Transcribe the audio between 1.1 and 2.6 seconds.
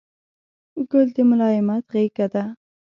د ملایمت غېږه ده.